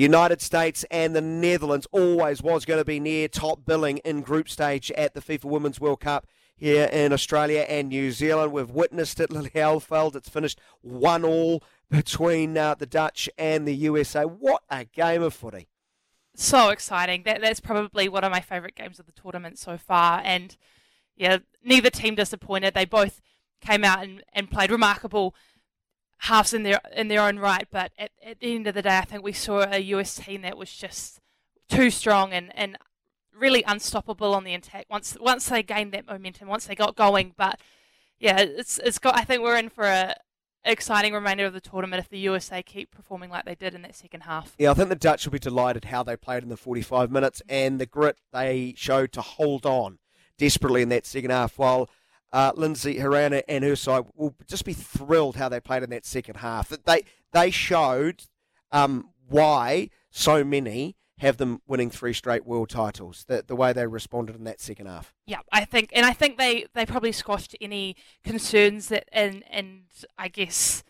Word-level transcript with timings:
The 0.00 0.04
United 0.04 0.40
States 0.40 0.82
and 0.90 1.14
the 1.14 1.20
Netherlands 1.20 1.86
always 1.92 2.42
was 2.42 2.64
going 2.64 2.80
to 2.80 2.86
be 2.86 2.98
near 2.98 3.28
top 3.28 3.66
billing 3.66 3.98
in 3.98 4.22
group 4.22 4.48
stage 4.48 4.90
at 4.92 5.12
the 5.12 5.20
FIFA 5.20 5.44
Women's 5.44 5.78
World 5.78 6.00
Cup 6.00 6.26
here 6.56 6.86
in 6.86 7.12
Australia 7.12 7.66
and 7.68 7.90
New 7.90 8.10
Zealand. 8.10 8.50
We've 8.50 8.70
witnessed 8.70 9.20
it, 9.20 9.30
Lily 9.30 9.50
Alfeld. 9.50 10.16
It's 10.16 10.30
finished 10.30 10.58
one 10.80 11.22
all 11.22 11.62
between 11.90 12.56
uh, 12.56 12.76
the 12.76 12.86
Dutch 12.86 13.28
and 13.36 13.68
the 13.68 13.74
USA. 13.74 14.24
What 14.24 14.62
a 14.70 14.86
game 14.86 15.20
of 15.20 15.34
footy! 15.34 15.68
So 16.34 16.70
exciting. 16.70 17.24
That 17.24 17.42
that's 17.42 17.60
probably 17.60 18.08
one 18.08 18.24
of 18.24 18.32
my 18.32 18.40
favourite 18.40 18.76
games 18.76 19.00
of 19.00 19.04
the 19.04 19.12
tournament 19.12 19.58
so 19.58 19.76
far. 19.76 20.22
And 20.24 20.56
yeah, 21.14 21.40
neither 21.62 21.90
team 21.90 22.14
disappointed. 22.14 22.72
They 22.72 22.86
both 22.86 23.20
came 23.60 23.84
out 23.84 24.02
and, 24.02 24.24
and 24.32 24.50
played 24.50 24.70
remarkable 24.70 25.34
halves 26.20 26.52
in 26.52 26.62
their 26.62 26.80
in 26.94 27.08
their 27.08 27.22
own 27.22 27.38
right. 27.38 27.66
But 27.70 27.92
at, 27.98 28.10
at 28.24 28.40
the 28.40 28.54
end 28.54 28.66
of 28.66 28.74
the 28.74 28.82
day, 28.82 28.98
I 28.98 29.04
think 29.04 29.22
we 29.22 29.32
saw 29.32 29.64
a 29.70 29.78
US 29.78 30.16
team 30.16 30.42
that 30.42 30.56
was 30.56 30.72
just 30.72 31.20
too 31.68 31.90
strong 31.90 32.32
and, 32.32 32.50
and 32.56 32.76
really 33.34 33.62
unstoppable 33.66 34.34
on 34.34 34.44
the 34.44 34.54
attack 34.54 34.86
once 34.90 35.16
once 35.20 35.48
they 35.48 35.62
gained 35.62 35.92
that 35.92 36.06
momentum, 36.06 36.48
once 36.48 36.66
they 36.66 36.74
got 36.74 36.96
going. 36.96 37.34
But 37.36 37.60
yeah, 38.18 38.38
it's 38.38 38.78
it's 38.78 38.98
got. 38.98 39.16
I 39.16 39.24
think 39.24 39.42
we're 39.42 39.56
in 39.56 39.70
for 39.70 39.84
a 39.84 40.14
exciting 40.62 41.14
remainder 41.14 41.46
of 41.46 41.54
the 41.54 41.60
tournament 41.60 42.00
if 42.00 42.10
the 42.10 42.18
USA 42.18 42.62
keep 42.62 42.90
performing 42.90 43.30
like 43.30 43.46
they 43.46 43.54
did 43.54 43.74
in 43.74 43.80
that 43.82 43.96
second 43.96 44.22
half. 44.22 44.54
Yeah, 44.58 44.72
I 44.72 44.74
think 44.74 44.90
the 44.90 44.94
Dutch 44.94 45.24
will 45.24 45.32
be 45.32 45.38
delighted 45.38 45.86
how 45.86 46.02
they 46.02 46.16
played 46.16 46.42
in 46.42 46.50
the 46.50 46.56
45 46.56 47.10
minutes 47.10 47.40
and 47.48 47.80
the 47.80 47.86
grit 47.86 48.18
they 48.30 48.74
showed 48.76 49.10
to 49.12 49.22
hold 49.22 49.64
on 49.64 49.98
desperately 50.36 50.82
in 50.82 50.90
that 50.90 51.06
second 51.06 51.30
half. 51.30 51.58
While 51.58 51.88
uh, 52.32 52.52
Lindsey 52.54 52.98
Horan 52.98 53.34
and 53.34 53.64
her 53.64 53.76
side 53.76 54.04
will 54.14 54.34
just 54.46 54.64
be 54.64 54.72
thrilled 54.72 55.36
how 55.36 55.48
they 55.48 55.60
played 55.60 55.82
in 55.82 55.90
that 55.90 56.04
second 56.04 56.36
half. 56.36 56.68
That 56.68 56.84
they 56.86 57.02
they 57.32 57.50
showed 57.50 58.24
um, 58.72 59.10
why 59.28 59.90
so 60.10 60.44
many 60.44 60.96
have 61.18 61.36
them 61.36 61.60
winning 61.66 61.90
three 61.90 62.14
straight 62.14 62.46
world 62.46 62.70
titles. 62.70 63.24
The 63.28 63.44
the 63.46 63.56
way 63.56 63.72
they 63.72 63.86
responded 63.86 64.36
in 64.36 64.44
that 64.44 64.60
second 64.60 64.86
half. 64.86 65.12
Yeah, 65.26 65.40
I 65.52 65.64
think, 65.64 65.90
and 65.92 66.06
I 66.06 66.12
think 66.12 66.38
they, 66.38 66.66
they 66.74 66.86
probably 66.86 67.12
squashed 67.12 67.54
any 67.60 67.96
concerns 68.24 68.88
that, 68.88 69.08
and 69.12 69.44
and 69.50 69.82
I 70.18 70.28
guess 70.28 70.82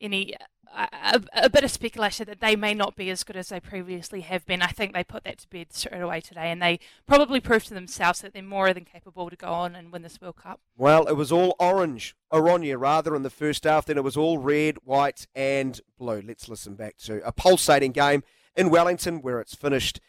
any 0.00 0.34
a, 0.74 1.22
a, 1.32 1.50
bit 1.50 1.64
of 1.64 1.70
speculation 1.70 2.26
that 2.26 2.40
they 2.40 2.56
may 2.56 2.74
not 2.74 2.96
be 2.96 3.10
as 3.10 3.24
good 3.24 3.36
as 3.36 3.48
they 3.48 3.60
previously 3.60 4.20
have 4.22 4.46
been. 4.46 4.62
I 4.62 4.68
think 4.68 4.92
they 4.92 5.04
put 5.04 5.24
that 5.24 5.38
to 5.38 5.48
bed 5.48 5.72
straight 5.72 6.00
away 6.00 6.20
today, 6.20 6.50
and 6.50 6.62
they 6.62 6.78
probably 7.06 7.40
proved 7.40 7.68
to 7.68 7.74
themselves 7.74 8.20
that 8.20 8.32
they're 8.32 8.42
more 8.42 8.72
than 8.72 8.84
capable 8.84 9.30
to 9.30 9.36
go 9.36 9.48
on 9.48 9.74
and 9.74 9.92
win 9.92 10.02
this 10.02 10.20
World 10.20 10.36
Cup. 10.36 10.60
Well, 10.76 11.06
it 11.06 11.16
was 11.16 11.32
all 11.32 11.56
orange, 11.58 12.14
Oranje 12.32 12.78
rather, 12.78 13.14
in 13.14 13.22
the 13.22 13.30
first 13.30 13.64
half. 13.64 13.86
Then 13.86 13.98
it 13.98 14.04
was 14.04 14.16
all 14.16 14.38
red, 14.38 14.78
white, 14.84 15.26
and 15.34 15.80
blue. 15.98 16.22
Let's 16.24 16.48
listen 16.48 16.74
back 16.74 16.96
to 16.98 17.24
a 17.26 17.32
pulsating 17.32 17.92
game 17.92 18.22
in 18.56 18.70
Wellington 18.70 19.22
where 19.22 19.40
it's 19.40 19.54
finished. 19.54 20.00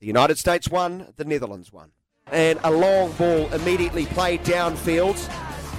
The 0.00 0.06
United 0.06 0.38
States 0.38 0.68
won, 0.68 1.12
the 1.16 1.24
Netherlands 1.24 1.72
won. 1.72 1.92
And 2.30 2.58
a 2.62 2.70
long 2.70 3.12
ball 3.12 3.52
immediately 3.52 4.06
played 4.06 4.42
downfield 4.44 5.16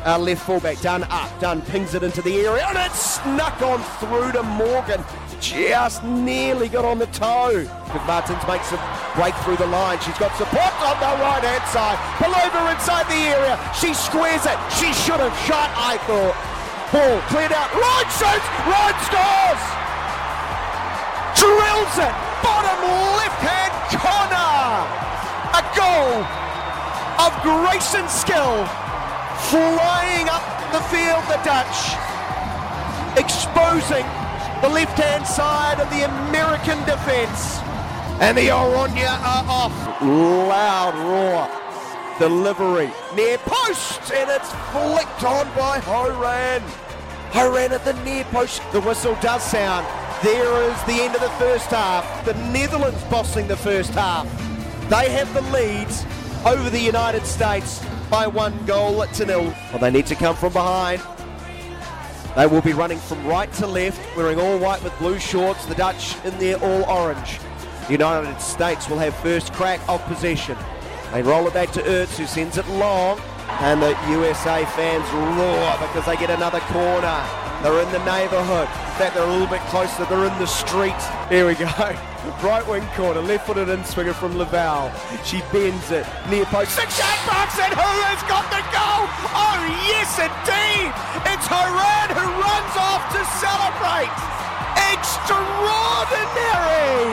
uh, 0.05 0.17
left 0.17 0.45
fullback, 0.45 0.79
done 0.81 1.03
up, 1.09 1.29
done 1.39 1.61
pings 1.61 1.93
it 1.95 2.03
into 2.03 2.21
the 2.21 2.45
area, 2.45 2.65
and 2.67 2.77
it 2.77 2.91
snuck 2.91 3.61
on 3.61 3.81
through 3.99 4.31
to 4.33 4.43
Morgan. 4.43 5.03
Just 5.39 6.03
nearly 6.03 6.69
got 6.69 6.85
on 6.85 6.99
the 6.99 7.07
toe. 7.07 7.67
Because 7.85 8.07
Martins 8.07 8.47
makes 8.47 8.71
a 8.71 8.79
break 9.15 9.35
through 9.43 9.57
the 9.57 9.67
line. 9.67 9.99
She's 9.99 10.17
got 10.17 10.31
support 10.37 10.71
on 10.79 10.95
the 11.03 11.11
right 11.19 11.43
hand 11.43 11.67
side. 11.67 11.99
Pelova 12.15 12.71
inside 12.71 13.07
the 13.11 13.21
area. 13.27 13.59
She 13.75 13.93
squares 13.93 14.45
it. 14.47 14.55
She 14.79 14.95
should 15.03 15.19
have 15.19 15.35
shot, 15.43 15.67
I 15.75 15.99
thought. 16.07 16.35
Ball 16.95 17.19
cleared 17.27 17.51
out. 17.51 17.67
Right 17.75 18.07
shoots. 18.15 18.47
Right 18.71 18.97
scores. 19.03 19.63
Drills 21.35 21.95
it. 21.99 22.15
Bottom 22.39 22.79
left 23.19 23.39
hand 23.43 23.73
corner. 23.99 24.63
A 25.59 25.63
goal 25.75 26.23
of 27.19 27.31
grace 27.43 27.95
and 27.95 28.09
skill 28.09 28.82
flying 29.49 30.29
up 30.29 30.45
the 30.71 30.81
field, 30.89 31.23
the 31.27 31.39
Dutch, 31.43 31.95
exposing 33.17 34.05
the 34.61 34.69
left 34.69 34.97
hand 34.97 35.25
side 35.27 35.79
of 35.79 35.89
the 35.89 36.05
American 36.05 36.79
defence. 36.85 37.59
And 38.21 38.37
the 38.37 38.47
Oranje 38.47 39.05
are 39.05 39.45
off. 39.47 40.01
Loud 40.01 40.95
roar. 40.95 41.49
Delivery 42.19 42.91
near 43.15 43.37
post, 43.39 44.11
and 44.13 44.29
it's 44.29 44.51
flicked 44.71 45.23
on 45.23 45.47
by 45.57 45.79
Horan. 45.79 46.61
Horan 47.31 47.73
at 47.73 47.83
the 47.83 47.93
near 48.03 48.23
post. 48.25 48.61
The 48.71 48.81
whistle 48.81 49.17
does 49.19 49.43
sound. 49.43 49.85
There 50.23 50.71
is 50.71 50.81
the 50.83 51.03
end 51.03 51.15
of 51.15 51.21
the 51.21 51.31
first 51.31 51.65
half. 51.65 52.23
The 52.23 52.35
Netherlands 52.51 53.03
bossing 53.09 53.47
the 53.47 53.57
first 53.57 53.91
half. 53.91 54.25
They 54.89 55.09
have 55.09 55.33
the 55.33 55.41
leads 55.51 56.05
over 56.45 56.69
the 56.69 56.79
United 56.79 57.25
States 57.25 57.81
by 58.13 58.27
one 58.27 58.53
goal 58.67 59.03
to 59.07 59.25
nil. 59.25 59.41
Well, 59.41 59.79
they 59.79 59.89
need 59.89 60.05
to 60.05 60.13
come 60.13 60.35
from 60.35 60.53
behind. 60.53 61.01
They 62.35 62.45
will 62.45 62.61
be 62.61 62.73
running 62.73 62.99
from 62.99 63.25
right 63.25 63.51
to 63.53 63.65
left, 63.65 63.99
wearing 64.15 64.39
all 64.39 64.59
white 64.59 64.83
with 64.83 64.95
blue 64.99 65.17
shorts. 65.17 65.65
The 65.65 65.73
Dutch 65.73 66.23
in 66.23 66.37
their 66.37 66.57
all 66.57 66.83
orange. 66.83 67.39
The 67.87 67.93
United 67.93 68.39
States 68.39 68.87
will 68.87 68.99
have 68.99 69.15
first 69.15 69.51
crack 69.53 69.79
of 69.89 69.99
possession. 70.03 70.55
They 71.11 71.23
roll 71.23 71.47
it 71.47 71.55
back 71.55 71.71
to 71.71 71.81
Ertz, 71.81 72.15
who 72.15 72.27
sends 72.27 72.59
it 72.59 72.67
long. 72.67 73.19
And 73.47 73.81
the 73.81 73.97
USA 74.11 74.63
fans 74.63 75.09
roar 75.11 75.87
because 75.87 76.05
they 76.05 76.15
get 76.15 76.29
another 76.29 76.59
corner. 76.59 77.42
They're 77.63 77.79
in 77.79 77.87
the 77.95 78.03
neighbourhood. 78.03 78.67
In 78.67 78.95
fact, 78.99 79.15
they're 79.15 79.23
a 79.23 79.31
little 79.31 79.47
bit 79.47 79.63
closer. 79.71 80.03
They're 80.11 80.27
in 80.27 80.37
the 80.37 80.45
street. 80.45 80.99
Here 81.31 81.47
we 81.47 81.55
go. 81.55 81.71
Right 82.39 82.63
wing 82.67 82.83
corner, 82.95 83.19
left 83.19 83.47
footed 83.47 83.67
in 83.67 83.83
swinger 83.83 84.13
from 84.13 84.37
Lavelle. 84.37 84.87
She 85.27 85.43
bends 85.51 85.91
it 85.91 86.07
near 86.31 86.45
post. 86.47 86.71
Six 86.71 86.95
yard 86.95 87.19
box, 87.27 87.59
and 87.59 87.75
who 87.75 87.91
has 88.07 88.23
got 88.31 88.47
the 88.47 88.63
goal? 88.71 89.03
Oh, 89.35 89.59
yes, 89.91 90.07
indeed. 90.15 90.87
It's 91.27 91.43
Horan 91.51 92.15
who 92.15 92.23
runs 92.23 92.75
off 92.79 93.03
to 93.11 93.19
celebrate. 93.43 94.07
Extraordinary. 94.95 97.11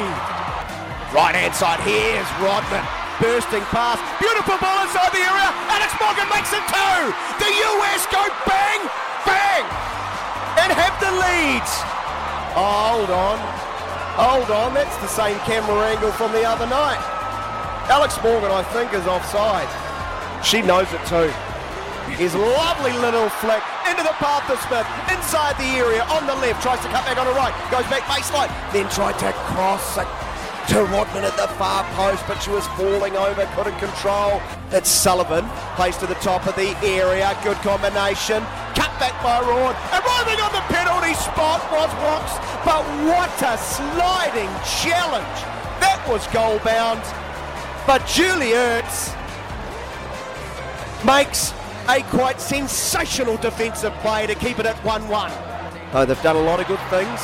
Right 1.11 1.35
hand 1.35 1.59
side, 1.59 1.83
here's 1.83 2.31
Rodman 2.39 2.87
bursting 3.19 3.67
past. 3.75 3.99
Beautiful 4.23 4.63
ball 4.63 4.87
inside 4.87 5.11
the 5.11 5.27
area. 5.27 5.51
Alex 5.75 5.91
Morgan 5.99 6.31
makes 6.31 6.55
it 6.55 6.63
two. 6.71 7.03
The 7.43 7.51
US 7.51 8.07
go 8.15 8.23
bang, 8.47 8.81
bang, 9.27 9.67
and 10.71 10.79
have 10.79 10.95
the 11.03 11.11
lead. 11.11 11.67
Oh, 12.55 13.03
hold 13.03 13.11
on. 13.11 13.39
Hold 14.15 14.51
on. 14.55 14.75
That's 14.75 14.95
the 15.03 15.11
same 15.11 15.39
camera 15.43 15.91
angle 15.91 16.13
from 16.15 16.31
the 16.31 16.47
other 16.47 16.67
night. 16.67 17.03
Alex 17.91 18.15
Morgan, 18.23 18.55
I 18.55 18.63
think, 18.71 18.95
is 18.95 19.07
offside. 19.11 19.67
She 20.47 20.63
knows 20.63 20.87
it 20.95 21.03
too. 21.11 21.27
His 22.15 22.35
lovely 22.35 22.93
little 23.03 23.29
flick 23.43 23.63
into 23.87 24.03
the 24.03 24.15
path 24.23 24.47
of 24.51 24.59
Smith, 24.67 24.87
inside 25.11 25.59
the 25.59 25.71
area, 25.79 26.03
on 26.11 26.27
the 26.27 26.35
left, 26.39 26.63
tries 26.63 26.81
to 26.83 26.89
cut 26.89 27.07
back 27.07 27.19
on 27.19 27.27
the 27.27 27.35
right, 27.35 27.55
goes 27.71 27.87
back 27.87 28.03
baseline, 28.11 28.51
then 28.73 28.89
tried 28.91 29.19
to 29.19 29.31
cross 29.51 29.99
to 30.71 30.85
Rodman 30.85 31.25
at 31.25 31.37
the 31.37 31.49
far 31.59 31.83
post, 31.95 32.23
but 32.29 32.39
she 32.39 32.51
was 32.51 32.65
falling 32.79 33.17
over, 33.17 33.45
couldn't 33.57 33.77
control. 33.81 34.41
It's 34.71 34.89
Sullivan, 34.89 35.45
placed 35.75 35.99
to 35.99 36.07
the 36.07 36.15
top 36.23 36.47
of 36.47 36.55
the 36.55 36.77
area, 36.87 37.37
good 37.43 37.57
combination. 37.57 38.45
Cut 38.79 38.95
back 39.03 39.21
by 39.21 39.41
Rawn, 39.41 39.75
arriving 39.91 40.39
on 40.39 40.53
the 40.53 40.63
penalty 40.71 41.15
spot 41.15 41.61
was 41.73 41.91
Rocks, 42.07 42.39
but 42.65 42.85
what 43.03 43.35
a 43.43 43.59
sliding 43.59 44.47
challenge! 44.79 45.39
That 45.83 46.01
was 46.09 46.25
goal 46.29 46.61
bound, 46.61 47.03
but 47.85 48.07
Julie 48.07 48.55
Ertz 48.55 49.11
makes 51.05 51.53
a 51.89 52.01
quite 52.15 52.41
sensational 52.41 53.37
defensive 53.39 53.93
play 53.95 54.29
to 54.29 54.37
keep 54.37 54.61
it 54.61 54.67
at 54.67 54.77
1 54.85 55.09
1. 55.09 55.33
Oh, 55.95 56.05
they've 56.07 56.23
done 56.23 56.37
a 56.37 56.43
lot 56.43 56.61
of 56.61 56.69
good 56.69 56.79
things. 56.91 57.21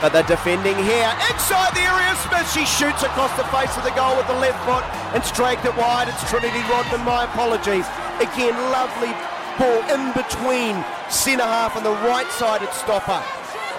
But 0.00 0.12
they're 0.12 0.26
defending 0.26 0.76
here. 0.76 1.10
Inside 1.30 1.72
the 1.74 1.80
area, 1.80 2.12
Smith. 2.28 2.48
She 2.52 2.64
shoots 2.66 3.02
across 3.02 3.34
the 3.36 3.44
face 3.48 3.74
of 3.76 3.84
the 3.84 3.94
goal 3.96 4.16
with 4.16 4.26
the 4.26 4.38
left 4.38 4.60
foot 4.66 4.84
and 5.14 5.24
straight 5.24 5.58
it 5.64 5.76
wide. 5.76 6.08
It's 6.08 6.20
Trinity 6.28 6.60
Rodman. 6.68 7.04
My 7.04 7.24
apologies. 7.24 7.86
Again, 8.20 8.54
lovely 8.70 9.12
ball 9.58 9.80
in 9.90 10.12
between 10.12 10.84
centre 11.08 11.44
half 11.44 11.76
and 11.76 11.86
the 11.86 11.96
right 12.04 12.26
sided 12.32 12.70
stopper. 12.72 13.22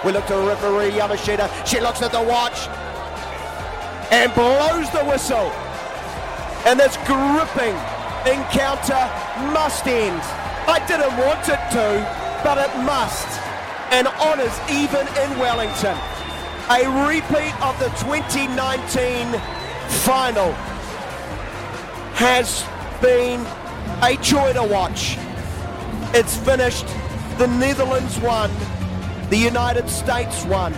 We 0.04 0.14
look 0.14 0.26
to 0.28 0.38
referee 0.38 0.92
Yamashita. 0.92 1.48
She 1.66 1.80
looks 1.80 2.02
at 2.02 2.12
the 2.12 2.22
watch 2.22 2.68
and 4.12 4.34
blows 4.34 4.90
the 4.92 5.04
whistle. 5.06 5.52
And 6.66 6.80
this 6.80 6.98
gripping 7.06 7.76
encounter 8.26 9.06
must 9.54 9.86
end. 9.86 10.22
I 10.68 10.82
didn't 10.88 11.14
want 11.22 11.46
it 11.50 11.62
to, 11.78 11.88
but 12.44 12.58
it 12.58 12.74
must. 12.84 13.28
And 13.92 14.08
honours 14.08 14.58
even 14.70 15.06
in 15.22 15.38
Wellington 15.38 15.96
a 16.70 17.08
repeat 17.08 17.54
of 17.62 17.78
the 17.78 17.90
2019 18.00 19.40
final 20.04 20.52
has 22.14 22.66
been 23.02 23.40
a 24.02 24.18
joy 24.22 24.52
to 24.54 24.64
watch. 24.64 25.16
It's 26.16 26.38
finished. 26.38 26.88
The 27.38 27.48
Netherlands 27.48 28.20
won. 28.20 28.50
The 29.30 29.38
United 29.38 29.88
States 29.90 30.44
won. 30.46 30.74